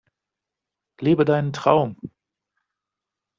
Lebe 0.99 1.25
deinen 1.25 1.53
Traum! 1.53 1.95